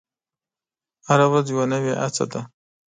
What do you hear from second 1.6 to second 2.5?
نوې هڅه ده.